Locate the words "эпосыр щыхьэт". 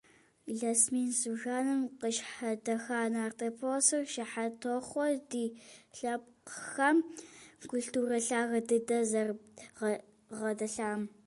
3.49-4.53